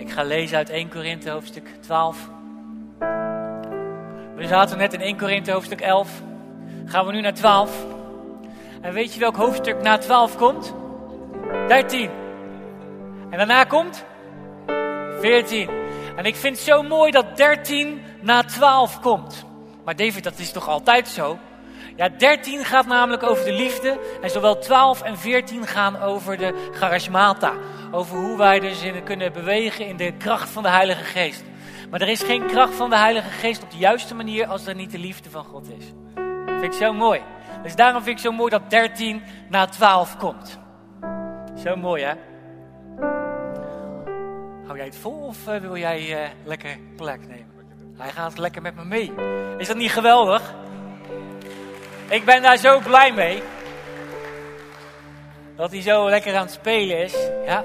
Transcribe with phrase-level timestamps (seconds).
[0.00, 2.18] Ik ga lezen uit 1 Korinthe hoofdstuk 12.
[4.36, 6.10] We zaten net in 1 Korinthe hoofdstuk 11.
[6.84, 7.70] Gaan we nu naar 12.
[8.80, 10.74] En weet je welk hoofdstuk na 12 komt?
[11.68, 12.10] 13.
[13.30, 14.04] En daarna komt
[15.20, 15.70] 14.
[16.16, 19.44] En ik vind het zo mooi dat 13 na 12 komt.
[19.84, 21.38] Maar David, dat is toch altijd zo?
[21.96, 23.98] Ja, 13 gaat namelijk over de liefde.
[24.22, 27.52] En zowel 12 en 14 gaan over de charismata.
[27.90, 31.44] Over hoe wij dus in, kunnen bewegen in de kracht van de Heilige Geest.
[31.90, 34.74] Maar er is geen kracht van de Heilige Geest op de juiste manier als er
[34.74, 35.84] niet de liefde van God is.
[36.14, 37.20] Dat vind ik zo mooi.
[37.62, 40.58] Dus daarom vind ik zo mooi dat 13 na 12 komt.
[41.62, 42.12] Zo mooi hè?
[44.66, 47.46] Hou jij het vol of uh, wil jij uh, lekker plek nemen?
[47.96, 49.12] Hij gaat lekker met me mee.
[49.58, 50.54] Is dat niet geweldig?
[52.08, 53.42] Ik ben daar zo blij mee.
[55.60, 57.14] Dat hij zo lekker aan het spelen is.
[57.44, 57.64] Ja,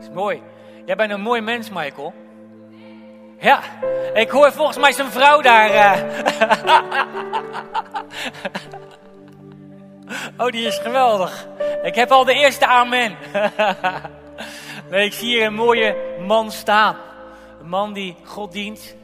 [0.00, 0.42] is mooi.
[0.86, 2.14] Jij bent een mooi mens, Michael.
[3.38, 3.60] Ja,
[4.14, 5.74] ik hoor volgens mij zijn vrouw daar.
[5.74, 6.02] Uh...
[10.46, 11.48] oh, die is geweldig.
[11.82, 13.16] Ik heb al de eerste amen.
[14.90, 16.96] nee, ik zie hier een mooie man staan.
[17.60, 18.96] Een man die God dient.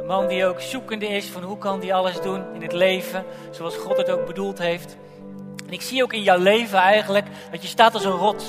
[0.00, 3.24] Een man die ook zoekende is van hoe kan die alles doen in het leven.
[3.50, 4.96] Zoals God het ook bedoeld heeft.
[5.66, 8.44] En ik zie ook in jouw leven eigenlijk dat je staat als een rots.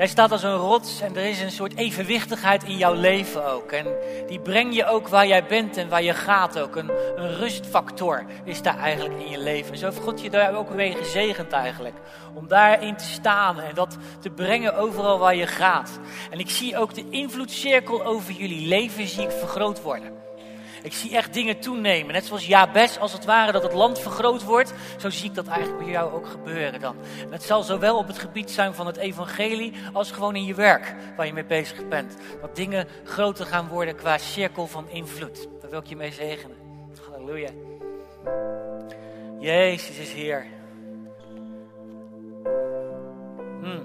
[0.00, 3.72] Jij staat als een rots en er is een soort evenwichtigheid in jouw leven ook.
[3.72, 3.86] En
[4.26, 6.76] die breng je ook waar jij bent en waar je gaat ook.
[6.76, 9.72] Een, een rustfactor is daar eigenlijk in je leven.
[9.72, 11.94] En zo heeft God je daar ook weer gezegend eigenlijk.
[12.34, 15.98] Om daarin te staan en dat te brengen overal waar je gaat.
[16.30, 20.29] En ik zie ook de invloedcirkel over jullie leven zie ik vergroot worden.
[20.82, 22.12] Ik zie echt dingen toenemen.
[22.12, 24.72] Net zoals Jabes, als het ware, dat het land vergroot wordt.
[24.98, 26.96] Zo zie ik dat eigenlijk bij jou ook gebeuren dan.
[27.24, 30.54] En het zal zowel op het gebied zijn van het evangelie, als gewoon in je
[30.54, 32.16] werk waar je mee bezig bent.
[32.40, 35.48] Dat dingen groter gaan worden qua cirkel van invloed.
[35.60, 36.56] Daar wil ik je mee zegenen.
[37.10, 37.50] Halleluja.
[39.38, 40.46] Jezus is Heer.
[43.60, 43.82] Hmm.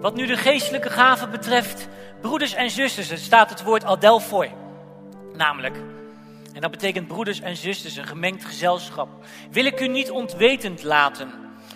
[0.00, 1.88] Wat nu de geestelijke gaven betreft,
[2.20, 4.50] broeders en zusters, er staat het woord adelphoi.
[5.36, 5.76] Namelijk,
[6.56, 9.08] en dat betekent broeders en zusters, een gemengd gezelschap.
[9.50, 11.30] Wil ik u niet ontwetend laten.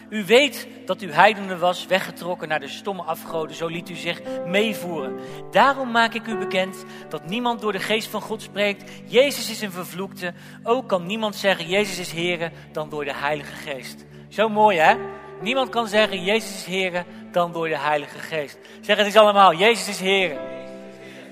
[0.09, 4.21] U weet dat u heidenen was, weggetrokken naar de stomme afgoden, zo liet u zich
[4.47, 5.19] meevoeren.
[5.51, 8.91] Daarom maak ik u bekend dat niemand door de geest van God spreekt.
[9.05, 10.33] Jezus is een vervloekte.
[10.63, 14.05] Ook kan niemand zeggen, Jezus is Heer, dan door de Heilige Geest.
[14.29, 14.95] Zo mooi hè?
[15.41, 18.59] Niemand kan zeggen, Jezus is Heer, dan door de Heilige Geest.
[18.81, 20.41] Zeg het eens allemaal, Jezus is Heer.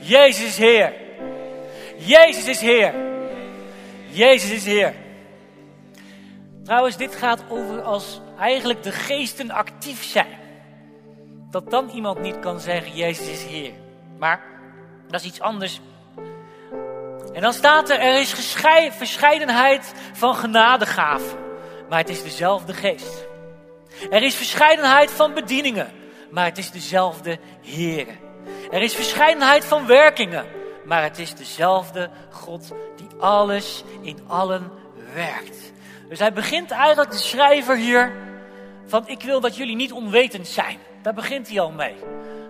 [0.00, 1.06] Jezus is Heer.
[1.98, 2.94] Jezus is Heer.
[4.08, 4.94] Jezus is Heer.
[6.64, 10.38] Trouwens, dit gaat over als eigenlijk de geesten actief zijn.
[11.50, 13.72] Dat dan iemand niet kan zeggen, Jezus is Heer.
[14.18, 14.40] Maar
[15.08, 15.80] dat is iets anders.
[17.32, 18.32] En dan staat er, er is
[18.90, 21.38] verscheidenheid van genadegaven.
[21.88, 23.26] Maar het is dezelfde geest.
[24.10, 25.92] Er is verscheidenheid van bedieningen.
[26.30, 28.06] Maar het is dezelfde Heer.
[28.70, 30.57] Er is verscheidenheid van werkingen
[30.88, 34.70] maar het is dezelfde God die alles in allen
[35.14, 35.72] werkt.
[36.08, 38.12] Dus hij begint eigenlijk de schrijver hier
[38.86, 40.78] van ik wil dat jullie niet onwetend zijn.
[41.02, 41.94] Daar begint hij al mee.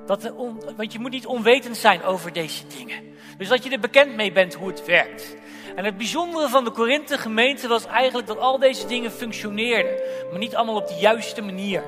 [0.07, 0.33] Dat
[0.77, 3.03] want je moet niet onwetend zijn over deze dingen.
[3.39, 5.37] Dus dat je er bekend mee bent hoe het werkt.
[5.77, 9.93] En het bijzondere van de Korinthe gemeente was eigenlijk dat al deze dingen functioneerden.
[10.31, 11.83] Maar niet allemaal op de juiste manier.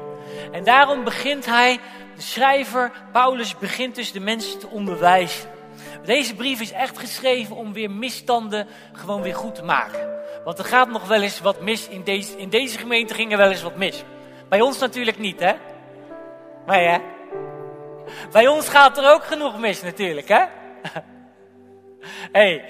[0.53, 1.79] En daarom begint hij,
[2.17, 5.60] de schrijver, Paulus, begint dus de mensen te onderwijzen.
[6.05, 10.09] Deze brief is echt geschreven om weer misstanden gewoon weer goed te maken.
[10.45, 11.89] Want er gaat nog wel eens wat mis.
[11.89, 14.05] In deze, in deze gemeente ging er wel eens wat mis.
[14.49, 15.53] Bij ons natuurlijk niet, hè?
[16.67, 17.01] Maar ja.
[18.33, 20.45] Bij ons gaat er ook genoeg mis natuurlijk, hè?
[22.39, 22.65] hey,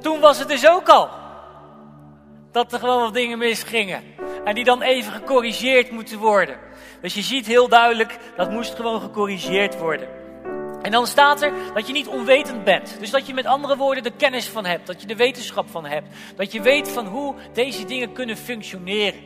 [0.00, 1.08] toen was het dus ook al.
[2.52, 4.02] Dat er gewoon wat dingen misgingen.
[4.44, 6.56] En die dan even gecorrigeerd moeten worden.
[7.00, 10.21] Dus je ziet heel duidelijk, dat moest gewoon gecorrigeerd worden.
[10.82, 12.96] En dan staat er dat je niet onwetend bent.
[12.98, 14.86] Dus dat je met andere woorden de kennis van hebt.
[14.86, 16.08] Dat je de wetenschap van hebt.
[16.36, 19.20] Dat je weet van hoe deze dingen kunnen functioneren.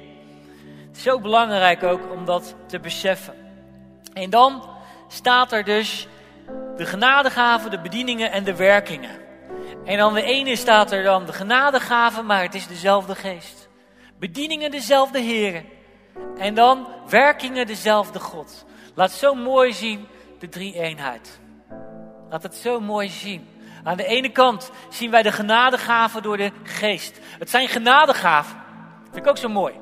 [0.86, 3.34] Het is zo belangrijk ook om dat te beseffen.
[4.12, 4.68] En dan
[5.08, 6.08] staat er dus
[6.76, 9.24] de genadegaven, de bedieningen en de werkingen.
[9.84, 13.68] En dan de ene staat er dan de genadegaven, maar het is dezelfde geest.
[14.18, 15.64] Bedieningen dezelfde heren.
[16.38, 18.64] En dan werkingen dezelfde God.
[18.94, 20.06] Laat zo mooi zien
[20.38, 21.40] de drie eenheid.
[22.30, 23.48] Laat het zo mooi zien.
[23.84, 27.18] Aan de ene kant zien wij de genadegaven door de geest.
[27.38, 28.56] Het zijn genadegaven.
[29.02, 29.74] Vind ik ook zo mooi.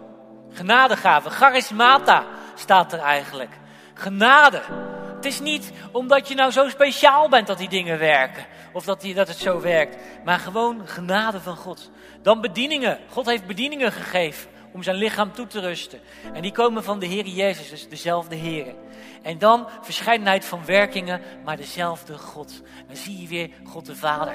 [0.50, 1.30] Genadegaven.
[1.30, 2.24] Charismata
[2.54, 3.50] staat er eigenlijk.
[3.94, 4.62] Genade.
[5.14, 8.46] Het is niet omdat je nou zo speciaal bent dat die dingen werken.
[8.72, 9.96] Of dat, die, dat het zo werkt.
[10.24, 11.90] Maar gewoon genade van God.
[12.22, 12.98] Dan bedieningen.
[13.08, 16.00] God heeft bedieningen gegeven om zijn lichaam toe te rusten.
[16.32, 18.74] En die komen van de Heer Jezus, dus dezelfde Heer.
[19.24, 22.62] En dan verscheidenheid van werkingen, maar dezelfde God.
[22.86, 24.34] Dan zie je weer God de Vader.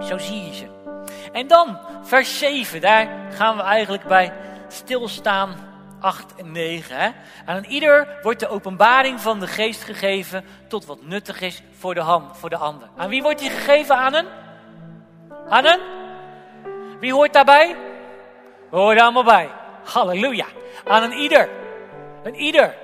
[0.00, 0.66] Zo zie je ze.
[1.32, 4.32] En dan, vers 7, daar gaan we eigenlijk bij
[4.68, 5.66] stilstaan.
[6.00, 6.96] 8 en 9.
[6.96, 7.10] Hè?
[7.44, 12.00] Aan ieder wordt de openbaring van de geest gegeven tot wat nuttig is voor de,
[12.00, 12.88] hand, voor de ander.
[12.96, 13.96] Aan wie wordt die gegeven?
[13.96, 14.26] Aan een?
[15.48, 15.80] Aan een?
[17.00, 17.76] Wie hoort daarbij?
[18.70, 19.50] We horen allemaal bij.
[19.84, 20.46] Halleluja.
[20.84, 21.48] Aan een ieder.
[22.22, 22.74] Een ieder.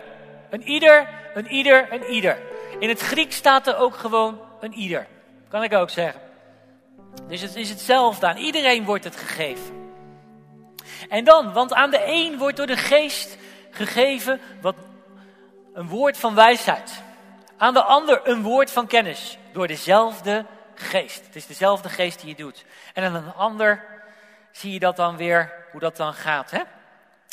[0.51, 2.39] Een ieder, een ieder, een ieder.
[2.79, 5.07] In het Grieks staat er ook gewoon een ieder.
[5.49, 6.21] Kan ik ook zeggen.
[7.29, 8.27] Dus het is hetzelfde.
[8.27, 9.93] Aan iedereen wordt het gegeven.
[11.09, 13.37] En dan, want aan de een wordt door de geest
[13.71, 14.75] gegeven wat
[15.75, 17.03] een woord van wijsheid.
[17.57, 19.39] Aan de ander een woord van kennis.
[19.53, 21.27] Door dezelfde geest.
[21.27, 22.65] Het is dezelfde geest die je doet.
[22.95, 23.85] En aan een ander
[24.53, 26.51] zie je dat dan weer, hoe dat dan gaat.
[26.51, 26.61] Hè?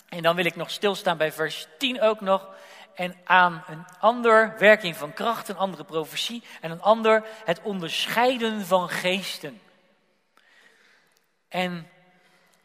[0.09, 2.49] En dan wil ik nog stilstaan bij vers 10 ook nog.
[2.93, 6.43] En aan een ander werking van kracht, een andere profetie.
[6.61, 9.61] En een ander het onderscheiden van geesten.
[11.47, 11.89] En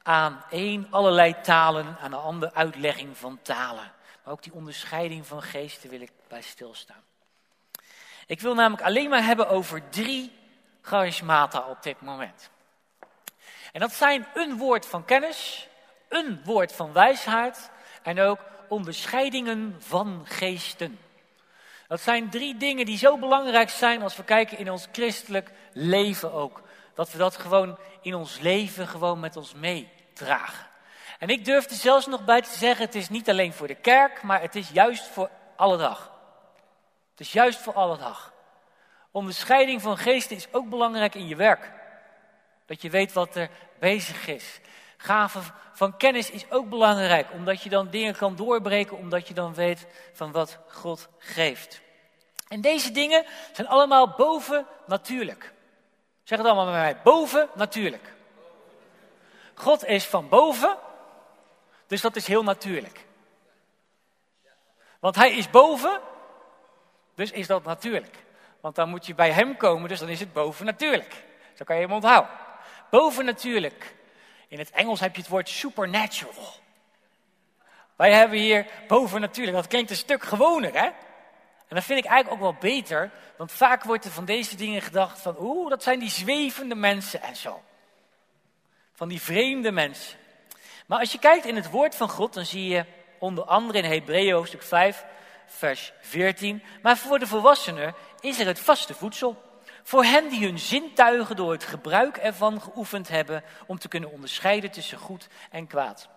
[0.02, 3.92] aan één allerlei talen, aan de ander uitlegging van talen.
[4.22, 7.04] Maar ook die onderscheiding van geesten wil ik bij stilstaan.
[8.26, 10.32] Ik wil namelijk alleen maar hebben over drie
[10.82, 12.50] charismata op dit moment.
[13.72, 15.68] En dat zijn een woord van kennis,
[16.08, 17.70] een woord van wijsheid
[18.02, 20.98] en ook onderscheidingen van geesten.
[21.88, 26.32] Dat zijn drie dingen die zo belangrijk zijn als we kijken in ons christelijk leven
[26.32, 26.62] ook.
[26.94, 30.66] Dat we dat gewoon in ons leven gewoon met ons meedragen.
[31.18, 33.74] En ik durf er zelfs nog bij te zeggen, het is niet alleen voor de
[33.74, 36.12] kerk, maar het is juist voor alle dag.
[37.10, 38.32] Het is juist voor alle dag.
[39.10, 41.72] Onderscheiding van geesten is ook belangrijk in je werk.
[42.66, 44.60] Dat je weet wat er bezig is.
[45.06, 45.42] Gaven
[45.72, 49.86] van kennis is ook belangrijk, omdat je dan dingen kan doorbreken, omdat je dan weet
[50.12, 51.80] van wat God geeft.
[52.48, 55.52] En deze dingen zijn allemaal boven natuurlijk.
[56.22, 58.14] Zeg het allemaal met mij, boven natuurlijk.
[59.54, 60.76] God is van boven,
[61.86, 63.06] dus dat is heel natuurlijk.
[65.00, 66.00] Want hij is boven,
[67.14, 68.16] dus is dat natuurlijk.
[68.60, 71.24] Want dan moet je bij hem komen, dus dan is het boven natuurlijk.
[71.54, 72.30] Zo kan je hem onthouden.
[72.90, 73.94] Boven natuurlijk.
[74.48, 76.54] In het Engels heb je het woord supernatural.
[77.96, 79.56] Wij hebben hier boven natuurlijk.
[79.56, 80.90] Dat klinkt een stuk gewoner, hè?
[81.68, 84.82] En dat vind ik eigenlijk ook wel beter, want vaak wordt er van deze dingen
[84.82, 87.62] gedacht van, oeh, dat zijn die zwevende mensen en zo.
[88.92, 90.18] Van die vreemde mensen.
[90.86, 92.84] Maar als je kijkt in het woord van God, dan zie je
[93.18, 95.04] onder andere in Hebreeën hoofdstuk 5,
[95.46, 99.42] vers 14, maar voor de volwassenen is er het vaste voedsel.
[99.86, 104.70] Voor hen die hun zintuigen door het gebruik ervan geoefend hebben om te kunnen onderscheiden
[104.70, 106.08] tussen goed en kwaad.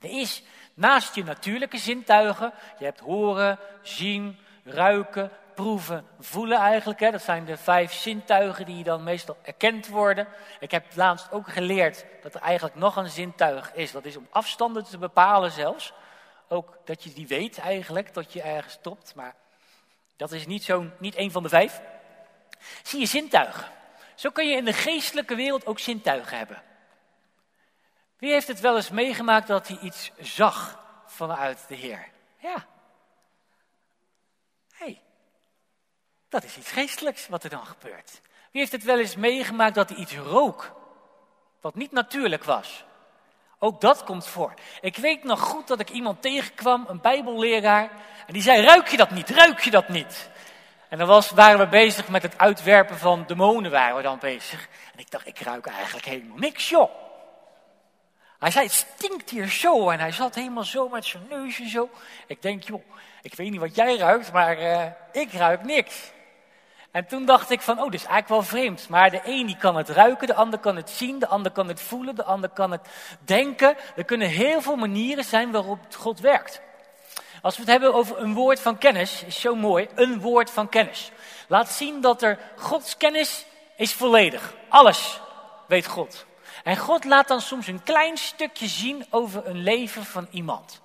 [0.00, 0.42] Er is
[0.74, 7.00] naast je natuurlijke zintuigen, je hebt horen, zien, ruiken, proeven, voelen eigenlijk.
[7.00, 7.10] Hè.
[7.10, 10.28] Dat zijn de vijf zintuigen die dan meestal erkend worden.
[10.60, 13.92] Ik heb laatst ook geleerd dat er eigenlijk nog een zintuig is.
[13.92, 15.92] Dat is om afstanden te bepalen zelfs.
[16.48, 19.14] Ook dat je die weet eigenlijk, dat je ergens stopt.
[19.14, 19.34] Maar
[20.16, 21.80] dat is niet, zo, niet een van de vijf.
[22.82, 23.70] Zie je zintuigen.
[24.14, 26.62] Zo kun je in de geestelijke wereld ook zintuigen hebben.
[28.18, 32.08] Wie heeft het wel eens meegemaakt dat hij iets zag vanuit de Heer?
[32.38, 32.66] Ja.
[34.72, 35.00] hey,
[36.28, 38.20] dat is iets geestelijks wat er dan gebeurt.
[38.50, 40.72] Wie heeft het wel eens meegemaakt dat hij iets rook,
[41.60, 42.84] wat niet natuurlijk was?
[43.58, 44.54] Ook dat komt voor.
[44.80, 47.90] Ik weet nog goed dat ik iemand tegenkwam, een bijbelleraar,
[48.26, 50.30] en die zei, ruik je dat niet, ruik je dat niet?
[50.88, 54.68] En dan was, waren we bezig met het uitwerpen van demonen, waren we dan bezig.
[54.92, 56.90] En ik dacht, ik ruik eigenlijk helemaal niks, joh.
[58.38, 59.90] Hij zei, het stinkt hier zo.
[59.90, 61.90] En hij zat helemaal zo met zijn neusje zo.
[62.26, 62.82] Ik denk, joh,
[63.22, 66.12] ik weet niet wat jij ruikt, maar uh, ik ruik niks.
[66.90, 68.88] En toen dacht ik van, oh, dit is eigenlijk wel vreemd.
[68.88, 71.68] Maar de een die kan het ruiken, de ander kan het zien, de ander kan
[71.68, 72.88] het voelen, de ander kan het
[73.20, 73.76] denken.
[73.96, 76.60] Er kunnen heel veel manieren zijn waarop God werkt.
[77.46, 80.68] Als we het hebben over een woord van kennis, is zo mooi, een woord van
[80.68, 81.10] kennis.
[81.48, 84.54] Laat zien dat er Gods kennis is volledig.
[84.68, 85.20] Alles
[85.66, 86.26] weet God.
[86.64, 90.80] En God laat dan soms een klein stukje zien over een leven van iemand.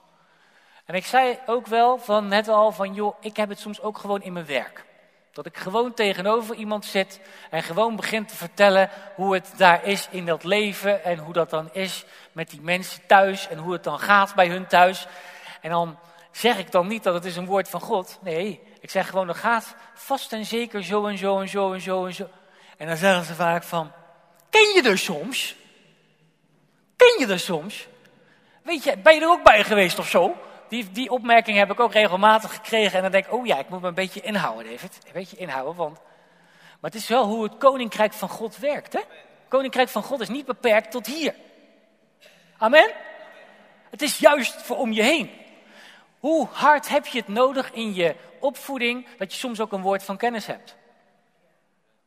[0.85, 3.97] En ik zei ook wel van net al van joh, ik heb het soms ook
[3.97, 4.85] gewoon in mijn werk.
[5.33, 10.07] Dat ik gewoon tegenover iemand zit en gewoon begin te vertellen hoe het daar is
[10.11, 13.83] in dat leven en hoe dat dan is met die mensen thuis en hoe het
[13.83, 15.07] dan gaat bij hun thuis.
[15.61, 15.97] En dan
[16.31, 18.19] zeg ik dan niet dat het is een woord van God.
[18.21, 21.81] Nee, Ik zeg gewoon, dat gaat vast en zeker zo en zo en zo en
[21.81, 22.29] zo en zo.
[22.77, 23.91] En dan zeggen ze vaak van,
[24.49, 25.55] ken je er soms?
[26.95, 27.87] Ken je er soms?
[28.63, 30.35] Weet je, ben je er ook bij geweest of zo?
[30.69, 32.95] Die, die opmerking heb ik ook regelmatig gekregen.
[32.95, 34.99] En dan denk ik, oh ja, ik moet me een beetje inhouden, David.
[35.05, 35.99] Een beetje inhouden, want...
[36.79, 38.99] Maar het is wel hoe het koninkrijk van God werkt, hè?
[38.99, 41.35] Het koninkrijk van God is niet beperkt tot hier.
[42.57, 42.91] Amen?
[43.89, 45.40] Het is juist voor om je heen.
[46.21, 50.03] Hoe hard heb je het nodig in je opvoeding dat je soms ook een woord
[50.03, 50.75] van kennis hebt?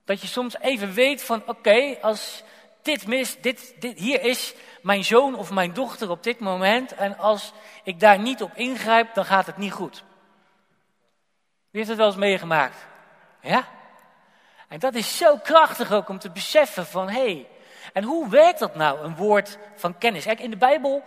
[0.04, 2.42] Dat je soms even weet van oké, als
[2.82, 7.18] dit mis, dit, dit, hier is mijn zoon of mijn dochter op dit moment en
[7.18, 7.52] als
[7.82, 10.04] ik daar niet op ingrijp, dan gaat het niet goed.
[11.70, 12.86] Wie heeft het wel eens meegemaakt?
[13.40, 13.64] Ja?
[14.68, 17.48] En dat is zo krachtig ook om te beseffen van hé, hey,
[17.92, 20.24] en hoe werkt dat nou, een woord van kennis?
[20.24, 21.04] Kijk, in de Bijbel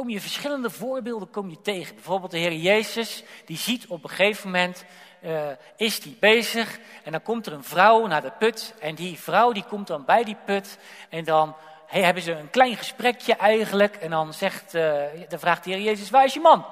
[0.00, 1.94] kom je verschillende voorbeelden kom je tegen.
[1.94, 4.84] Bijvoorbeeld de Heer Jezus, die ziet op een gegeven moment,
[5.22, 5.40] uh,
[5.76, 9.52] is die bezig en dan komt er een vrouw naar de put en die vrouw
[9.52, 10.78] die komt dan bij die put
[11.08, 15.70] en dan hebben ze een klein gesprekje eigenlijk en dan, zegt, uh, dan vraagt de
[15.70, 16.64] Heer Jezus, waar is je man?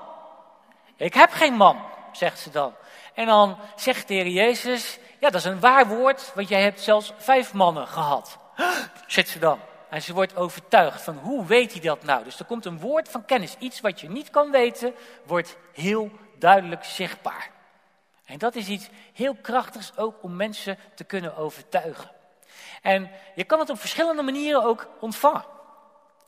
[0.96, 1.78] Ik heb geen man,
[2.12, 2.74] zegt ze dan.
[3.14, 6.80] En dan zegt de Heer Jezus, ja dat is een waar woord, want jij hebt
[6.80, 8.38] zelfs vijf mannen gehad.
[9.06, 9.58] Zegt ze dan.
[9.90, 12.24] En ze wordt overtuigd van hoe weet hij dat nou?
[12.24, 13.56] Dus er komt een woord van kennis.
[13.58, 17.50] Iets wat je niet kan weten, wordt heel duidelijk zichtbaar.
[18.24, 22.10] En dat is iets heel krachtigs ook om mensen te kunnen overtuigen.
[22.82, 25.44] En je kan het op verschillende manieren ook ontvangen.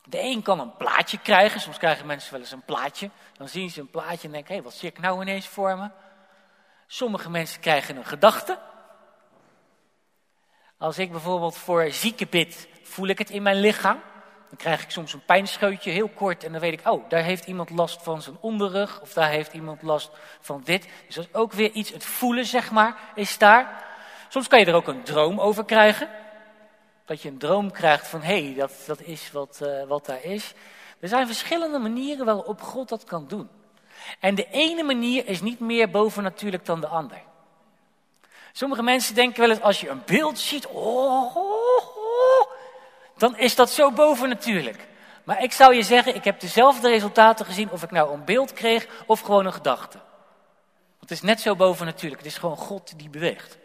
[0.03, 1.61] De een kan een plaatje krijgen.
[1.61, 3.09] Soms krijgen mensen wel eens een plaatje.
[3.37, 5.77] Dan zien ze een plaatje en denken, hé, hey, wat zie ik nou ineens voor
[5.77, 5.89] me?
[6.87, 8.59] Sommige mensen krijgen een gedachte.
[10.81, 13.99] Als ik bijvoorbeeld voor zieken bid, voel ik het in mijn lichaam.
[14.49, 17.45] Dan krijg ik soms een pijnscheutje, heel kort, en dan weet ik, oh, daar heeft
[17.45, 20.87] iemand last van zijn onderrug, of daar heeft iemand last van dit.
[21.05, 23.83] Dus dat is ook weer iets, het voelen, zeg maar, is daar.
[24.29, 26.09] Soms kan je er ook een droom over krijgen.
[27.05, 30.23] Dat je een droom krijgt van, hé, hey, dat, dat is wat, uh, wat daar
[30.23, 30.53] is.
[30.99, 33.49] Er zijn verschillende manieren waarop God dat kan doen.
[34.19, 37.29] En de ene manier is niet meer bovennatuurlijk dan de ander.
[38.51, 41.35] Sommige mensen denken wel eens, als je een beeld ziet, oh,
[43.17, 44.87] dan is dat zo bovennatuurlijk.
[45.23, 48.53] Maar ik zou je zeggen, ik heb dezelfde resultaten gezien of ik nou een beeld
[48.53, 49.97] kreeg of gewoon een gedachte.
[50.99, 53.57] Het is net zo bovennatuurlijk, het is gewoon God die beweegt.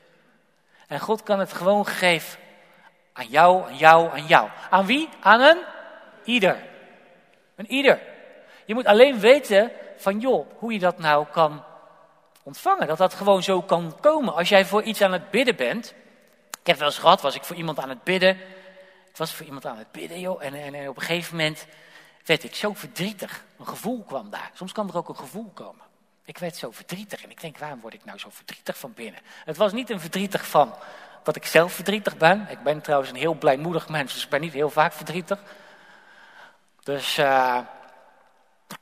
[0.87, 2.39] En God kan het gewoon geven
[3.13, 4.49] aan jou, aan jou, aan jou.
[4.71, 5.09] Aan wie?
[5.21, 5.59] Aan een
[6.25, 6.63] ieder.
[7.55, 8.01] Een ieder.
[8.65, 11.65] Je moet alleen weten van joh, hoe je dat nou kan
[12.47, 12.87] ontvangen.
[12.87, 14.35] Dat dat gewoon zo kan komen.
[14.35, 15.95] Als jij voor iets aan het bidden bent.
[16.61, 18.31] Ik heb wel eens gehad, was ik voor iemand aan het bidden.
[19.09, 20.43] Ik was voor iemand aan het bidden, joh.
[20.43, 21.67] En, en, op een gegeven moment
[22.25, 23.45] werd ik zo verdrietig.
[23.59, 24.51] Een gevoel kwam daar.
[24.55, 25.85] Soms kan er ook een gevoel komen.
[26.25, 27.23] Ik werd zo verdrietig.
[27.23, 29.21] En ik denk, waarom word ik nou zo verdrietig van binnen?
[29.45, 30.75] Het was niet een verdrietig van
[31.23, 32.47] dat ik zelf verdrietig ben.
[32.51, 35.43] Ik ben trouwens een heel blijmoedig mens, dus ik ben niet heel vaak verdrietig.
[36.83, 37.59] Dus uh,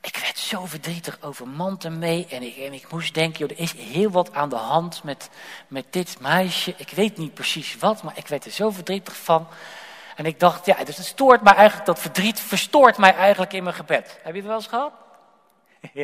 [0.01, 2.27] ik werd zo verdrietig over Manten mee.
[2.31, 5.31] En ik, en ik moest denken, joh, er is heel wat aan de hand met,
[5.69, 6.75] met dit meisje.
[6.77, 9.49] Ik weet niet precies wat, maar ik werd er zo verdrietig van.
[10.17, 13.63] En ik dacht, ja, dus het stoort mij eigenlijk, dat verdriet verstoort mij eigenlijk in
[13.63, 14.19] mijn gebed.
[14.23, 14.93] Heb je het wel eens gehad?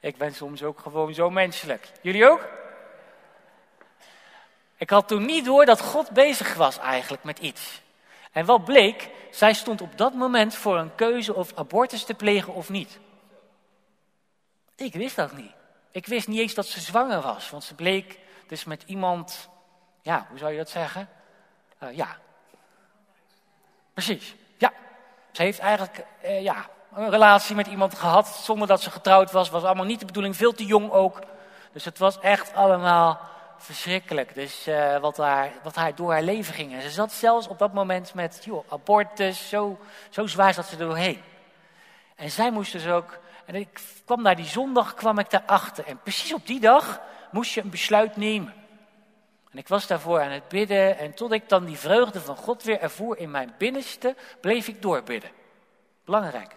[0.00, 1.88] ik ben soms ook gewoon zo menselijk.
[2.00, 2.48] Jullie ook?
[4.76, 7.82] Ik had toen niet door dat God bezig was eigenlijk met iets.
[8.32, 12.54] En wat bleek, zij stond op dat moment voor een keuze of abortus te plegen
[12.54, 12.98] of niet.
[14.76, 15.52] Ik wist dat niet.
[15.90, 19.48] Ik wist niet eens dat ze zwanger was, want ze bleek dus met iemand,
[20.02, 21.08] ja, hoe zou je dat zeggen?
[21.82, 22.16] Uh, ja.
[23.92, 24.72] Precies, ja.
[25.32, 29.50] Ze heeft eigenlijk, uh, ja, een relatie met iemand gehad zonder dat ze getrouwd was.
[29.50, 31.18] Was allemaal niet de bedoeling, veel te jong ook.
[31.72, 33.20] Dus het was echt allemaal
[33.64, 34.34] verschrikkelijk.
[34.34, 36.72] Dus uh, wat, haar, wat haar door haar leven ging.
[36.72, 39.78] En ze zat zelfs op dat moment met joh, abortus, zo,
[40.10, 41.22] zo zwaar zat ze er doorheen.
[42.16, 45.86] En zij moest dus ook, en ik kwam daar die zondag, kwam ik daarachter.
[45.86, 47.00] En precies op die dag
[47.30, 48.54] moest je een besluit nemen.
[49.50, 52.62] En ik was daarvoor aan het bidden en tot ik dan die vreugde van God
[52.62, 55.30] weer ervoer in mijn binnenste, bleef ik doorbidden.
[56.04, 56.56] Belangrijk.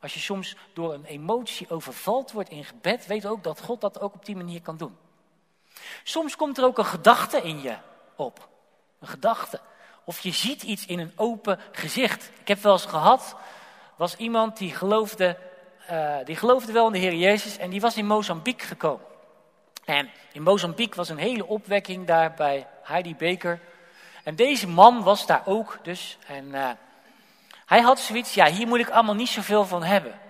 [0.00, 4.00] Als je soms door een emotie overvalt wordt in gebed, weet ook dat God dat
[4.00, 4.96] ook op die manier kan doen.
[6.06, 7.76] Soms komt er ook een gedachte in je
[8.16, 8.48] op.
[9.00, 9.60] Een gedachte.
[10.04, 12.30] Of je ziet iets in een open gezicht.
[12.40, 13.36] Ik heb wel eens gehad,
[13.96, 15.38] was iemand die geloofde,
[15.90, 19.06] uh, die geloofde wel in de Heer Jezus en die was in Mozambique gekomen.
[19.84, 23.60] En in Mozambique was een hele opwekking daar bij Heidi Baker.
[24.24, 26.18] En deze man was daar ook dus.
[26.26, 26.70] En uh,
[27.66, 30.20] hij had zoiets, ja hier moet ik allemaal niet zoveel van hebben.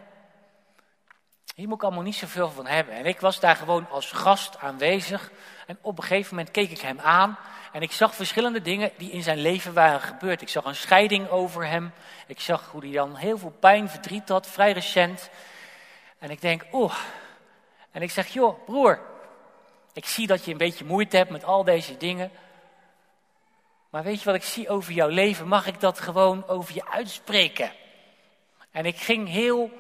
[1.55, 2.95] Hier moet ik allemaal niet zoveel van hebben.
[2.95, 5.31] En ik was daar gewoon als gast aanwezig.
[5.67, 7.39] En op een gegeven moment keek ik hem aan.
[7.73, 10.43] En ik zag verschillende dingen die in zijn leven waren gebeurd.
[10.43, 11.93] Ik zag een scheiding over hem.
[12.27, 15.31] Ik zag hoe hij dan heel veel pijn, verdriet had, vrij recent.
[16.19, 16.95] En ik denk, oeh.
[17.91, 19.01] En ik zeg, joh, broer.
[19.93, 22.31] Ik zie dat je een beetje moeite hebt met al deze dingen.
[23.91, 25.49] Maar weet je wat ik zie over jouw leven?
[25.49, 27.73] Mag ik dat gewoon over je uitspreken?
[28.71, 29.71] En ik ging heel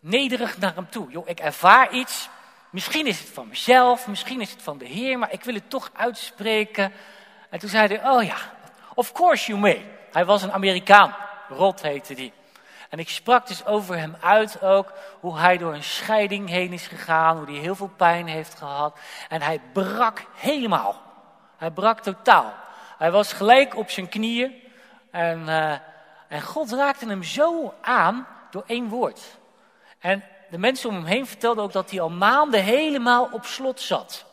[0.00, 1.10] nederig naar hem toe.
[1.10, 2.28] Joh, ik ervaar iets.
[2.76, 5.70] Misschien is het van mezelf, misschien is het van de Heer, maar ik wil het
[5.70, 6.92] toch uitspreken.
[7.50, 8.36] En toen zei hij, oh ja,
[8.94, 9.86] of course you may.
[10.12, 11.16] Hij was een Amerikaan,
[11.48, 12.32] Rot heette die.
[12.90, 16.86] En ik sprak dus over hem uit ook, hoe hij door een scheiding heen is
[16.86, 18.98] gegaan, hoe hij heel veel pijn heeft gehad.
[19.28, 21.02] En hij brak helemaal.
[21.56, 22.54] Hij brak totaal.
[22.98, 24.62] Hij was gelijk op zijn knieën.
[25.10, 25.72] En, uh,
[26.28, 29.38] en God raakte hem zo aan door één woord.
[29.98, 33.80] En de mensen om hem heen vertelden ook dat hij al maanden helemaal op slot
[33.80, 34.24] zat.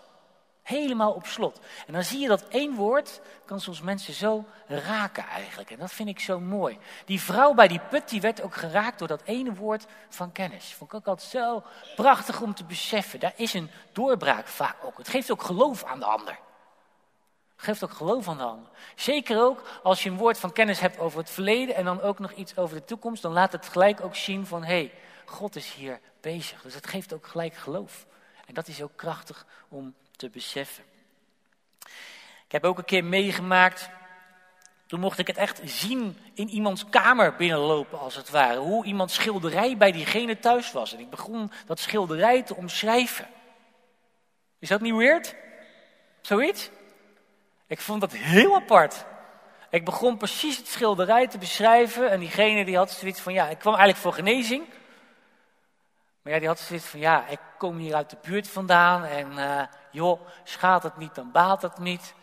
[0.63, 1.59] Helemaal op slot.
[1.87, 5.71] En dan zie je dat één woord kan soms mensen zo raken eigenlijk.
[5.71, 6.77] En dat vind ik zo mooi.
[7.05, 10.73] Die vrouw bij die put, die werd ook geraakt door dat ene woord van kennis.
[10.73, 11.63] Vond ik ook altijd zo
[11.95, 13.19] prachtig om te beseffen.
[13.19, 14.97] Daar is een doorbraak vaak ook.
[14.97, 16.37] Het geeft ook geloof aan de ander.
[17.55, 18.69] Het geeft ook geloof aan de ander.
[18.95, 22.19] Zeker ook als je een woord van kennis hebt over het verleden en dan ook
[22.19, 23.21] nog iets over de toekomst.
[23.21, 24.93] Dan laat het gelijk ook zien van, hé, hey,
[25.25, 26.61] God is hier bezig.
[26.61, 28.05] Dus het geeft ook gelijk geloof.
[28.45, 30.83] En dat is ook krachtig om te beseffen.
[32.45, 33.89] Ik heb ook een keer meegemaakt.
[34.85, 38.59] Toen mocht ik het echt zien in iemands kamer binnenlopen, als het ware.
[38.59, 40.93] Hoe iemand schilderij bij diegene thuis was.
[40.93, 43.27] En ik begon dat schilderij te omschrijven.
[44.59, 45.35] Is dat niet weird?
[46.21, 46.69] Zoiets?
[47.67, 49.05] Ik vond dat heel apart.
[49.69, 52.09] Ik begon precies het schilderij te beschrijven.
[52.09, 54.63] En diegene die had zoiets van, ja, ik kwam eigenlijk voor genezing.
[56.23, 59.31] Maar ja, die had zoiets van, ja, ik kom hier uit de buurt vandaan en
[59.31, 59.61] uh,
[59.91, 62.13] joh, schaadt het niet, dan baat het niet.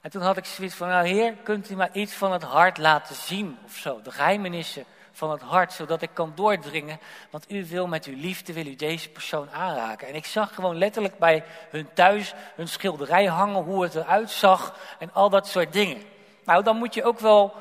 [0.00, 2.78] En toen had ik zoiets van, nou heer, kunt u maar iets van het hart
[2.78, 4.02] laten zien of zo.
[4.02, 7.00] De geheimenissen van het hart, zodat ik kan doordringen.
[7.30, 10.08] Want u wil met uw liefde, wil u deze persoon aanraken.
[10.08, 14.76] En ik zag gewoon letterlijk bij hun thuis hun schilderij hangen, hoe het eruit zag
[14.98, 16.02] en al dat soort dingen.
[16.44, 17.54] Nou, dan moet je ook wel,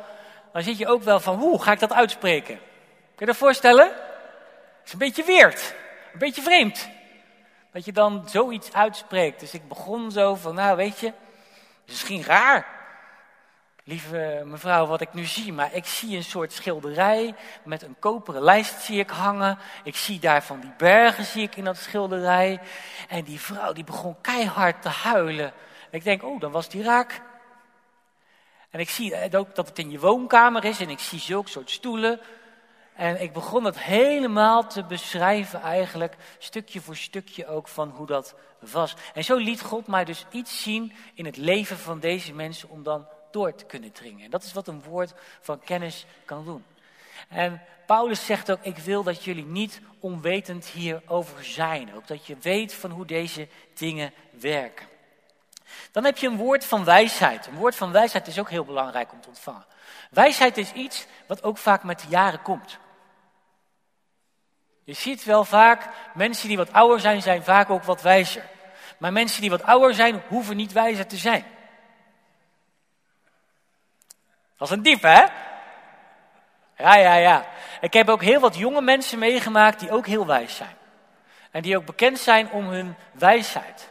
[0.53, 2.55] dan zit je ook wel van, hoe ga ik dat uitspreken?
[2.55, 3.85] Kun je dat voorstellen?
[3.85, 5.75] Het is een beetje weerd.
[6.15, 6.89] Een beetje vreemd.
[7.71, 9.39] Dat je dan zoiets uitspreekt.
[9.39, 11.13] Dus ik begon zo van, nou weet je,
[11.85, 12.67] misschien raar.
[13.83, 18.41] Lieve mevrouw, wat ik nu zie, maar ik zie een soort schilderij met een koperen
[18.41, 19.57] lijst zie ik hangen.
[19.83, 22.59] Ik zie daar van die bergen zie ik in dat schilderij.
[23.07, 25.53] En die vrouw die begon keihard te huilen.
[25.89, 27.21] En ik denk, oh, dan was die raak.
[28.69, 31.69] En ik zie ook dat het in je woonkamer is en ik zie zulke soort
[31.69, 32.19] stoelen
[32.95, 38.35] en ik begon het helemaal te beschrijven eigenlijk, stukje voor stukje ook van hoe dat
[38.59, 38.95] was.
[39.13, 42.83] En zo liet God mij dus iets zien in het leven van deze mensen om
[42.83, 44.25] dan door te kunnen dringen.
[44.25, 46.65] En dat is wat een woord van kennis kan doen.
[47.29, 51.95] En Paulus zegt ook, ik wil dat jullie niet onwetend hierover zijn.
[51.95, 54.87] Ook dat je weet van hoe deze dingen werken.
[55.91, 57.47] Dan heb je een woord van wijsheid.
[57.47, 59.65] Een woord van wijsheid is ook heel belangrijk om te ontvangen.
[60.11, 62.77] Wijsheid is iets wat ook vaak met de jaren komt.
[64.85, 68.43] Je ziet wel vaak, mensen die wat ouder zijn, zijn vaak ook wat wijzer.
[68.97, 71.45] Maar mensen die wat ouder zijn, hoeven niet wijzer te zijn.
[74.57, 75.25] Dat is een diep, hè?
[76.77, 77.45] Ja, ja, ja.
[77.81, 80.75] Ik heb ook heel wat jonge mensen meegemaakt die ook heel wijs zijn.
[81.51, 83.89] En die ook bekend zijn om hun wijsheid.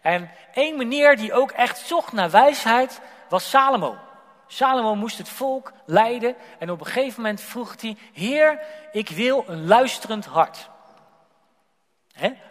[0.00, 3.98] En één meneer die ook echt zocht naar wijsheid was Salomo.
[4.52, 8.60] Salomo moest het volk leiden en op een gegeven moment vroeg hij, Heer,
[8.92, 10.70] ik wil een luisterend hart.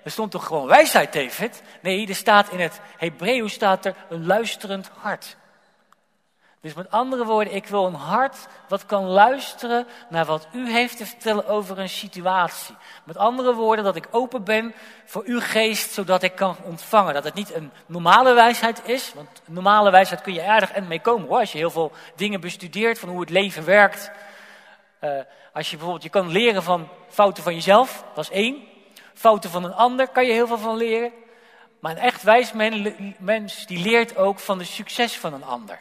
[0.03, 1.63] Er stond toch gewoon wijsheid, David?
[1.81, 5.37] Nee, er staat in het Hebreeuws staat er een luisterend hart.
[6.61, 10.97] Dus met andere woorden, ik wil een hart wat kan luisteren naar wat u heeft
[10.97, 12.75] te vertellen over een situatie.
[13.03, 14.73] Met andere woorden, dat ik open ben
[15.05, 17.13] voor uw geest, zodat ik kan ontvangen.
[17.13, 21.01] Dat het niet een normale wijsheid is, want normale wijsheid kun je aardig en mee
[21.01, 21.39] komen hoor.
[21.39, 24.11] Als je heel veel dingen bestudeert van hoe het leven werkt.
[25.03, 25.09] Uh,
[25.53, 28.63] als je bijvoorbeeld, je kan leren van fouten van jezelf, dat is één.
[29.13, 31.11] Fouten van een ander kan je heel veel van leren.
[31.79, 32.51] Maar een echt wijs
[33.17, 35.79] mens, die leert ook van de succes van een ander.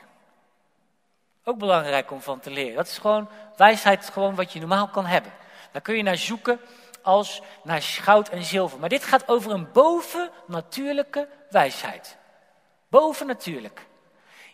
[1.44, 2.76] Ook belangrijk om van te leren.
[2.76, 5.32] Dat is gewoon wijsheid, gewoon wat je normaal kan hebben.
[5.72, 6.60] Daar kun je naar zoeken
[7.02, 8.78] als naar goud en zilver.
[8.78, 12.16] Maar dit gaat over een bovennatuurlijke wijsheid.
[12.88, 13.86] Bovennatuurlijk.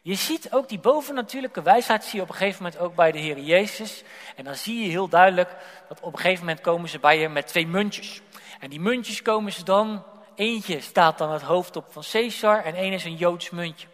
[0.03, 3.19] Je ziet ook die bovennatuurlijke wijsheid, zie je op een gegeven moment ook bij de
[3.19, 4.03] Heer Jezus.
[4.37, 5.51] En dan zie je heel duidelijk
[5.89, 8.21] dat op een gegeven moment komen ze bij je met twee muntjes.
[8.61, 12.75] En die muntjes komen ze dan, eentje staat dan het hoofd op van Caesar en
[12.75, 13.87] één is een Joods muntje.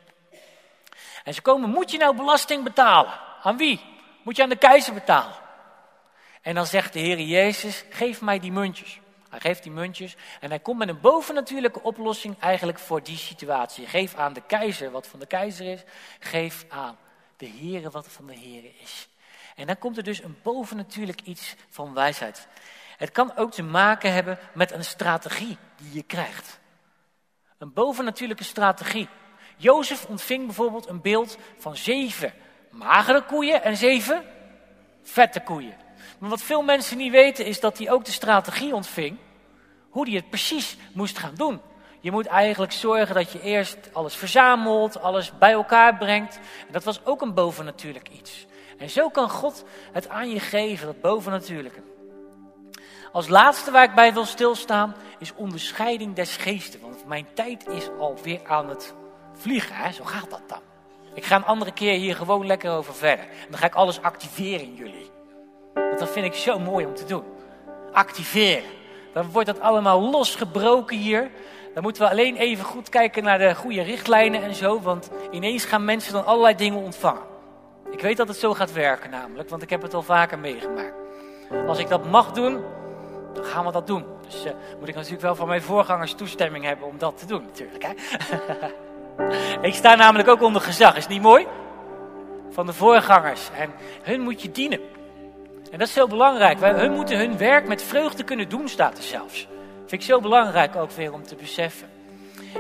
[1.24, 3.12] En ze komen, moet je nou belasting betalen?
[3.42, 3.80] Aan wie?
[4.22, 5.35] Moet je aan de keizer betalen?
[6.42, 9.00] En dan zegt de Heer Jezus, geef mij die muntjes.
[9.30, 13.87] Hij geeft die muntjes en hij komt met een bovennatuurlijke oplossing eigenlijk voor die situatie.
[13.87, 15.82] Geef aan de keizer wat van de keizer is.
[16.18, 16.98] Geef aan
[17.37, 19.08] de Heer wat van de Heer is.
[19.56, 22.48] En dan komt er dus een bovennatuurlijk iets van wijsheid.
[22.96, 26.61] Het kan ook te maken hebben met een strategie die je krijgt.
[27.58, 29.08] Een bovennatuurlijke strategie.
[29.62, 32.33] Jozef ontving bijvoorbeeld een beeld van zeven
[32.70, 34.22] magere koeien en zeven
[35.03, 35.77] vette koeien.
[36.18, 39.18] Maar wat veel mensen niet weten is dat hij ook de strategie ontving.
[39.90, 41.61] Hoe hij het precies moest gaan doen.
[42.01, 46.38] Je moet eigenlijk zorgen dat je eerst alles verzamelt, alles bij elkaar brengt.
[46.66, 48.46] En dat was ook een bovennatuurlijk iets.
[48.79, 51.83] En zo kan God het aan je geven, dat bovennatuurlijke.
[53.12, 56.81] Als laatste waar ik bij wil stilstaan is onderscheiding des geesten.
[56.81, 58.94] Want mijn tijd is alweer aan het
[59.35, 59.75] vliegen.
[59.75, 59.92] Hè?
[59.92, 60.61] Zo gaat dat dan.
[61.14, 63.25] Ik ga een andere keer hier gewoon lekker over verder.
[63.25, 65.11] En dan ga ik alles activeren in jullie.
[65.75, 67.25] Want dat vind ik zo mooi om te doen.
[67.92, 68.71] Activeren.
[69.12, 71.31] Dan wordt dat allemaal losgebroken hier.
[71.75, 74.81] Dan moeten we alleen even goed kijken naar de goede richtlijnen en zo.
[74.81, 77.31] Want ineens gaan mensen dan allerlei dingen ontvangen.
[77.90, 80.95] Ik weet dat het zo gaat werken namelijk, want ik heb het al vaker meegemaakt.
[81.66, 82.64] Als ik dat mag doen,
[83.33, 84.05] dan gaan we dat doen.
[84.25, 87.42] Dus uh, moet ik natuurlijk wel van mijn voorgangers toestemming hebben om dat te doen
[87.42, 87.83] natuurlijk.
[87.85, 87.92] Hè?
[89.61, 91.46] ik sta namelijk ook onder gezag, is niet mooi?
[92.51, 93.51] Van de voorgangers.
[93.57, 93.70] En
[94.03, 94.81] hun moet je dienen.
[95.70, 96.59] En dat is heel belangrijk.
[96.59, 99.48] Wij, hun moeten hun werk met vreugde kunnen doen, staat er zelfs.
[99.79, 101.88] Vind ik zo belangrijk ook weer om te beseffen.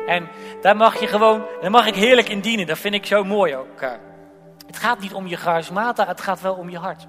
[0.06, 0.28] En
[0.60, 2.66] daar mag je gewoon, daar mag ik heerlijk in dienen.
[2.66, 3.80] Dat vind ik zo mooi ook.
[3.80, 3.90] Eh.
[4.66, 7.06] Het gaat niet om je charismata, het gaat wel om je hart.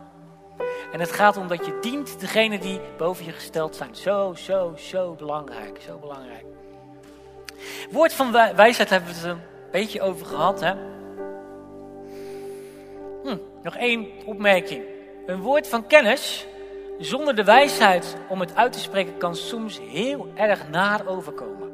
[0.91, 3.95] En het gaat om dat je dient degene die boven je gesteld zijn.
[3.95, 5.81] Zo, zo, zo belangrijk.
[5.81, 6.45] Zo belangrijk.
[7.91, 10.59] Woord van wijsheid hebben we het een beetje over gehad.
[10.61, 10.73] Hè?
[13.23, 14.83] Hm, nog één opmerking.
[15.25, 16.47] Een woord van kennis
[16.99, 21.71] zonder de wijsheid om het uit te spreken kan soms heel erg naar overkomen.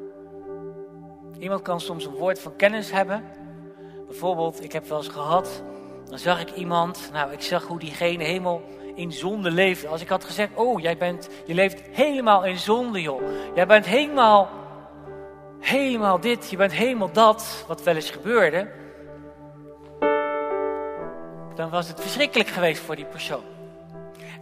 [1.40, 3.24] Iemand kan soms een woord van kennis hebben.
[4.08, 5.64] Bijvoorbeeld, ik heb wel eens gehad,
[6.10, 8.62] dan zag ik iemand, nou ik zag hoe diegene helemaal
[8.96, 9.88] in zonde leefde.
[9.88, 13.22] Als ik had gezegd, oh jij bent, je leeft helemaal in zonde joh.
[13.56, 14.50] Jij bent helemaal,
[15.60, 18.80] helemaal dit, je bent helemaal dat, wat wel eens gebeurde
[21.60, 23.44] dan was het verschrikkelijk geweest voor die persoon.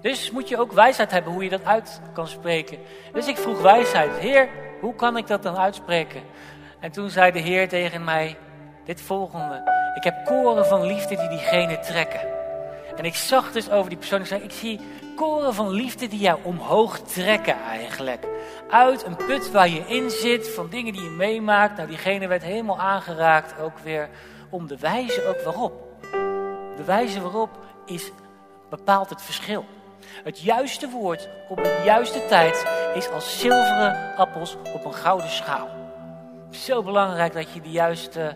[0.02, 2.78] Dus moet je ook wijsheid hebben hoe je dat uit kan spreken.
[3.14, 4.18] Dus ik vroeg wijsheid.
[4.18, 4.50] Heer,
[4.82, 6.22] hoe kan ik dat dan uitspreken?
[6.80, 8.38] En toen zei de Heer tegen mij
[8.86, 9.62] dit volgende.
[9.96, 12.37] Ik heb koren van liefde die diegene trekken.
[12.98, 14.20] En ik zag dus over die persoon.
[14.20, 14.80] Ik zei, ik zie
[15.16, 18.28] koren van liefde die jou omhoog trekken eigenlijk.
[18.70, 21.78] Uit een put waar je in zit, van dingen die je meemaakt.
[21.78, 24.10] Nou, diegene werd helemaal aangeraakt ook weer
[24.50, 25.74] om de wijze ook waarop.
[26.76, 27.50] De wijze waarop
[27.86, 28.12] is,
[28.70, 29.66] bepaalt het verschil.
[30.24, 35.70] Het juiste woord op de juiste tijd is als zilveren appels op een gouden schaal.
[36.50, 38.36] Zo belangrijk dat je de juiste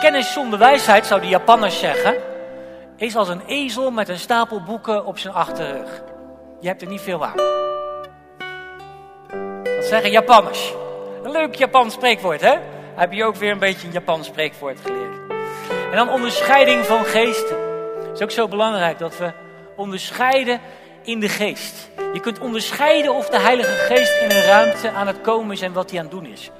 [0.00, 2.14] kennis zonder wijsheid, zou de Japanners zeggen,
[2.96, 6.02] is als een ezel met een stapel boeken op zijn achterrug.
[6.60, 7.36] Je hebt er niet veel aan.
[9.64, 10.72] Dat zeggen Japanners.
[11.22, 12.54] Een leuk Japans spreekwoord, hè?
[12.94, 15.30] Heb je ook weer een beetje een Japans spreekwoord geleerd.
[15.90, 17.56] En dan onderscheiding van geesten.
[17.96, 19.32] Het is ook zo belangrijk dat we
[19.76, 20.60] onderscheiden
[21.02, 21.90] in de geest.
[22.12, 25.72] Je kunt onderscheiden of de Heilige Geest in een ruimte aan het komen is en
[25.72, 26.50] wat hij aan het doen is.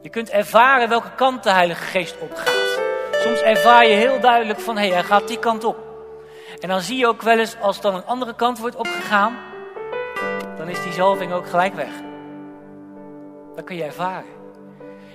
[0.00, 2.85] Je kunt ervaren welke kant de Heilige Geest opgaat.
[3.26, 5.76] Soms ervaar je heel duidelijk van, hé, hey, hij gaat die kant op.
[6.60, 9.36] En dan zie je ook wel eens, als dan een andere kant wordt opgegaan,
[10.56, 11.90] dan is die zalving ook gelijk weg.
[13.54, 14.30] Dat kun je ervaren.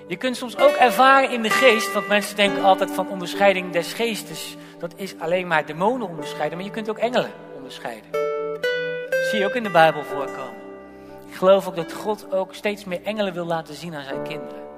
[0.08, 3.94] Je kunt soms ook ervaren in de geest, want mensen denken altijd van onderscheiding des
[3.94, 8.12] geestes dat is alleen maar demonen onderscheiden, maar je kunt ook engelen onderscheiden.
[9.10, 10.62] Dat zie je ook in de Bijbel voorkomen.
[11.28, 14.71] Ik geloof ook dat God ook steeds meer engelen wil laten zien aan zijn kinderen.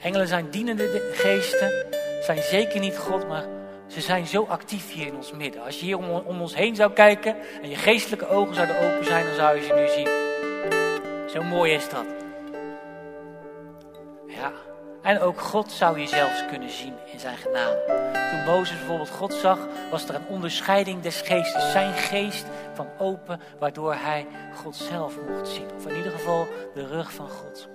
[0.00, 1.86] Engelen zijn dienende geesten,
[2.22, 3.44] zijn zeker niet God, maar
[3.86, 5.62] ze zijn zo actief hier in ons midden.
[5.62, 9.26] Als je hier om, ons heen zou kijken en je geestelijke ogen zouden open zijn,
[9.26, 10.08] dan zou je ze nu zien.
[11.28, 12.04] Zo mooi is dat.
[14.26, 14.52] Ja.
[15.02, 18.08] En ook God zou je zelfs kunnen zien in zijn genade.
[18.30, 19.58] Toen Mozes bijvoorbeeld God zag,
[19.90, 21.70] was er een onderscheiding des geestes.
[21.72, 25.66] Zijn geest van open, waardoor hij God zelf mocht zien.
[25.76, 27.68] Of in ieder geval de rug van God.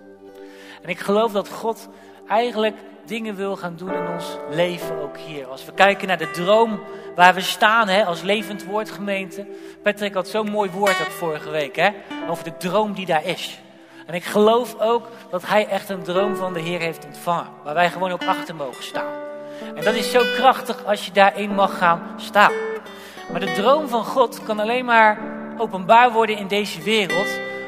[0.81, 1.87] En ik geloof dat God
[2.27, 5.47] eigenlijk dingen wil gaan doen in ons leven ook hier.
[5.47, 6.79] Als we kijken naar de droom
[7.15, 9.45] waar we staan hè, als levend woordgemeente.
[9.83, 11.89] Patrick had zo'n mooi woord ook vorige week hè,
[12.29, 13.59] over de droom die daar is.
[14.05, 17.47] En ik geloof ook dat hij echt een droom van de Heer heeft ontvangen.
[17.63, 19.13] Waar wij gewoon ook achter mogen staan.
[19.75, 22.53] En dat is zo krachtig als je daarin mag gaan staan.
[23.31, 25.19] Maar de droom van God kan alleen maar
[25.57, 27.27] openbaar worden in deze wereld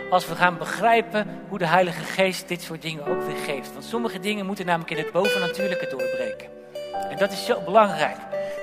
[0.10, 3.74] als we gaan begrijpen hoe de Heilige Geest dit soort dingen ook weer geeft.
[3.74, 6.48] Want sommige dingen moeten namelijk in het bovennatuurlijke doorbreken.
[7.10, 8.18] En dat is zo belangrijk.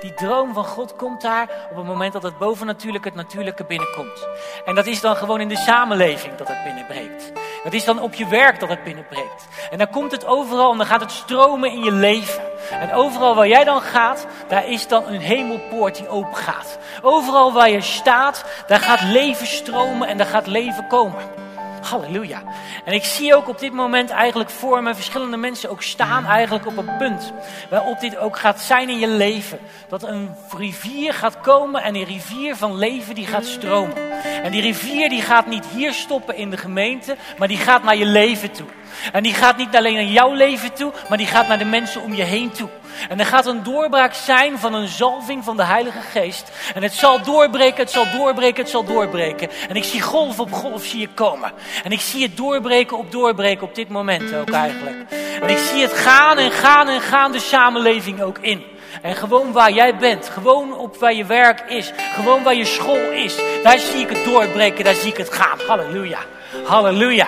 [0.05, 4.27] Die droom van God komt daar op het moment dat het bovennatuurlijke het natuurlijke binnenkomt.
[4.65, 7.31] En dat is dan gewoon in de samenleving dat het binnenbreekt.
[7.63, 9.47] Dat is dan op je werk dat het binnenbreekt.
[9.71, 12.43] En dan komt het overal en dan gaat het stromen in je leven.
[12.71, 16.77] En overal waar jij dan gaat, daar is dan een hemelpoort die open gaat.
[17.01, 21.44] Overal waar je staat, daar gaat leven stromen en daar gaat leven komen.
[21.85, 22.43] Halleluja.
[22.85, 26.67] En ik zie ook op dit moment eigenlijk voor me verschillende mensen ook staan eigenlijk
[26.67, 27.33] op een punt
[27.69, 29.59] waarop dit ook gaat zijn in je leven.
[29.87, 34.04] Dat een rivier gaat komen en een rivier van leven die gaat stromen.
[34.43, 37.97] En die rivier die gaat niet hier stoppen in de gemeente, maar die gaat naar
[37.97, 38.67] je leven toe.
[39.11, 42.01] En die gaat niet alleen naar jouw leven toe, maar die gaat naar de mensen
[42.01, 42.69] om je heen toe.
[43.09, 46.51] En er gaat een doorbraak zijn van een zalving van de Heilige Geest.
[46.73, 49.49] En het zal doorbreken, het zal doorbreken, het zal doorbreken.
[49.69, 51.51] En ik zie golf op golf zie je komen.
[51.83, 55.11] En ik zie het doorbreken op doorbreken op dit moment ook eigenlijk.
[55.41, 58.63] En ik zie het gaan en gaan en gaan de samenleving ook in.
[59.01, 63.11] En gewoon waar jij bent, gewoon op waar je werk is, gewoon waar je school
[63.11, 65.59] is, daar zie ik het doorbreken, daar zie ik het gaan.
[65.67, 66.19] Halleluja,
[66.65, 67.27] halleluja.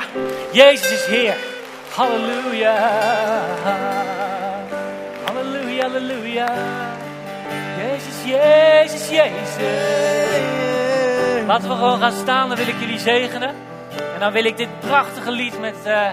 [0.52, 1.36] Jezus is Heer.
[1.96, 2.76] Halleluja.
[5.26, 6.54] Halleluja, halleluja.
[7.78, 9.66] Jezus, Jezus, Jezus.
[11.48, 13.50] Laten we gewoon gaan staan, dan wil ik jullie zegenen.
[14.14, 15.76] En dan wil ik dit prachtige lied met...
[15.86, 16.10] Uh,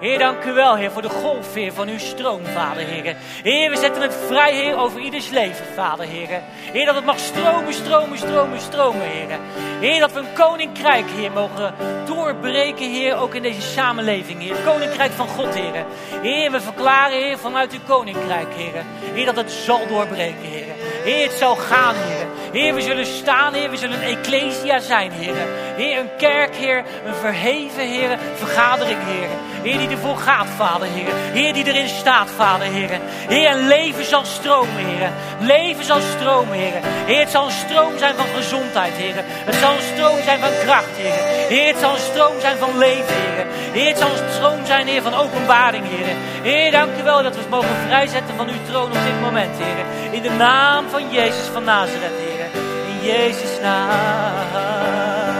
[0.00, 3.16] Heer, dank u wel, Heer, voor de golf, Heer, van uw stroom, Vader, Heer.
[3.42, 6.42] Heer, we zetten het vrij, Heer, over ieders leven, Vader, Heer.
[6.72, 9.38] Heer, dat het mag stromen, stromen, stromen, stromen, Heer.
[9.80, 11.74] Heer, dat we een koninkrijk, Heer, mogen
[12.06, 14.56] doorbreken, Heer, ook in deze samenleving, Heer.
[14.64, 15.84] Koninkrijk van God, Heer.
[16.22, 18.82] Heer, we verklaren, Heer, vanuit uw koninkrijk, Heer.
[19.14, 20.74] Heer, dat het zal doorbreken, Heer.
[21.04, 22.26] Heer, het zal gaan, Heer.
[22.52, 23.70] Heer, we zullen staan, Heer.
[23.70, 25.34] We zullen een ecclesia zijn, Heer.
[25.76, 26.84] Heer, een kerk, Heer.
[27.06, 28.18] Een verheven, Heer.
[28.34, 29.28] Vergadering, Heer.
[29.62, 31.14] Heer, die ervoor gaat, Vader, Heer.
[31.32, 33.00] Heer, die erin staat, Vader, Heer.
[33.28, 35.10] Heer, een leven zal stromen, Heer.
[35.40, 36.80] Leven zal stromen, Heer.
[37.06, 39.14] Heer, het zal een stroom zijn van gezondheid, Heer.
[39.18, 41.48] Het zal een stroom zijn van kracht, Heer.
[41.48, 43.46] Heer, het zal een stroom zijn van leven, Heer.
[43.72, 46.16] Heer, het zal een stroom zijn, Heer, van openbaring, Heer.
[46.42, 49.56] Heer, dank u wel dat we het mogen vrijzetten van uw troon op dit moment,
[49.58, 50.12] Heer.
[50.14, 52.62] In de naam van Jezus van Nazareth, Heer.
[52.90, 55.35] In Jezus' naam.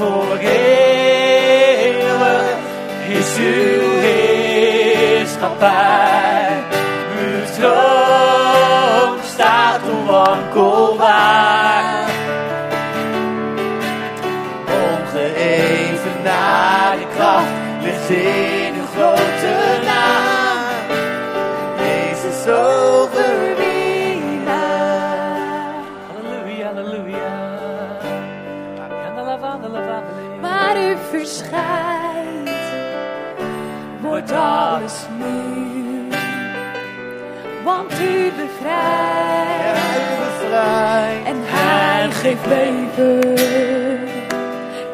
[0.00, 0.38] Voor
[3.08, 6.64] is uw heerschappij.
[7.22, 12.08] Uw troon staat onwankelbaar.
[14.66, 18.39] Ongeëven naar de kracht ligt in
[42.20, 43.36] geeft leven.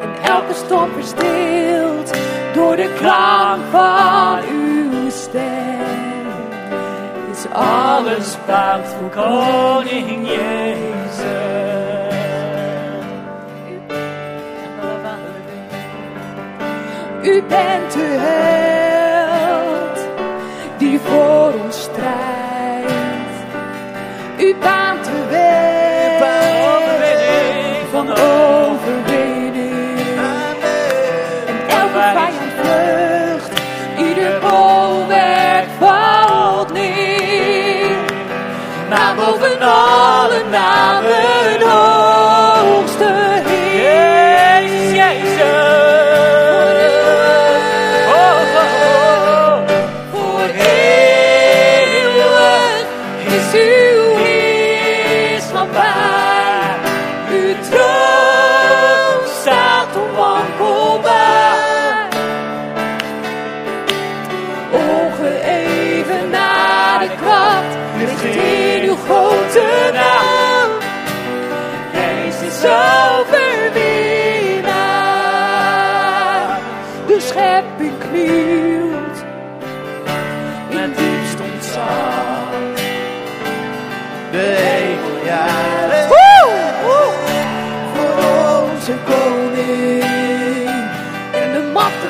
[0.01, 2.17] En elke storm verstilt
[2.53, 6.27] door de klank van uw stem.
[7.31, 11.25] Is alles bouwt voor koning Jezus.
[17.23, 19.99] U bent de held
[20.77, 21.46] die voor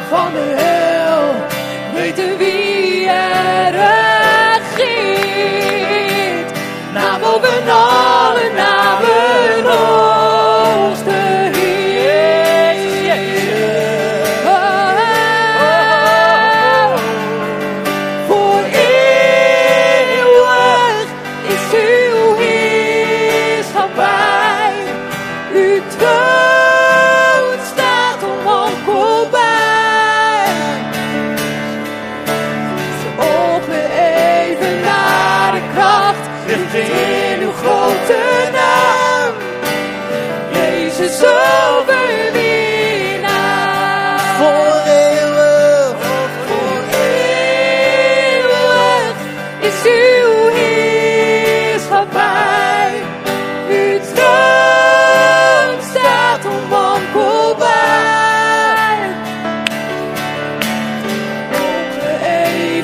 [0.10, 0.67] for me.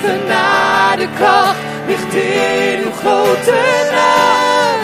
[0.04, 3.62] Opgeheven naar de kracht ligt in uw grote
[3.92, 4.80] naam.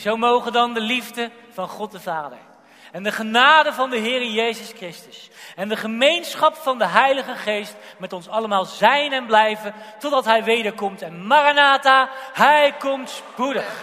[0.03, 2.37] Zo mogen dan de liefde van God de Vader.
[2.91, 5.29] En de genade van de Heer Jezus Christus.
[5.55, 9.73] En de gemeenschap van de Heilige Geest met ons allemaal zijn en blijven.
[9.99, 11.01] Totdat Hij wederkomt.
[11.01, 13.81] En Maranatha, Hij komt spoedig.